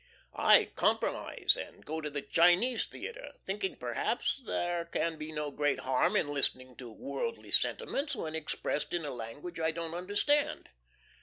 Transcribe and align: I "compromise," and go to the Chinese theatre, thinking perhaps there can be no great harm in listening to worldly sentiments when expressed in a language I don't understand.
I 0.33 0.65
"compromise," 0.73 1.55
and 1.55 1.85
go 1.85 2.01
to 2.01 2.09
the 2.09 2.23
Chinese 2.23 2.87
theatre, 2.87 3.33
thinking 3.45 3.75
perhaps 3.75 4.41
there 4.43 4.83
can 4.85 5.19
be 5.19 5.31
no 5.31 5.51
great 5.51 5.81
harm 5.81 6.15
in 6.15 6.33
listening 6.33 6.75
to 6.77 6.91
worldly 6.91 7.51
sentiments 7.51 8.15
when 8.15 8.33
expressed 8.33 8.95
in 8.95 9.05
a 9.05 9.11
language 9.13 9.59
I 9.59 9.69
don't 9.69 9.93
understand. 9.93 10.69